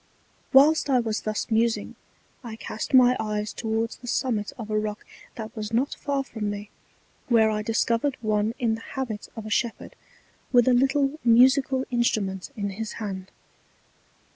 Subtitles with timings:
[0.51, 1.93] Whilst I was thus musing,
[2.43, 6.49] I cast my eyes towards the Summit of a Rock that was not far from
[6.49, 6.71] me,
[7.27, 9.95] where I discovered one in the Habit of a Shepherd,
[10.51, 13.29] with a little Musical Instrument in his Hand.